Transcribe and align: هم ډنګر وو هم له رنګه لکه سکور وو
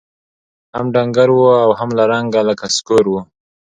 هم 0.77 0.85
ډنګر 0.95 1.29
وو 1.31 1.71
هم 1.79 1.89
له 1.97 2.03
رنګه 2.11 2.41
لکه 2.49 2.65
سکور 2.75 3.03
وو 3.09 3.21